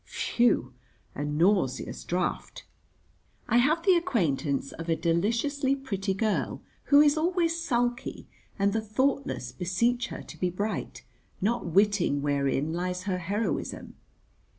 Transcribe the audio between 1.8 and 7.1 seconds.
draught. I have the acquaintance of a deliciously pretty girl, who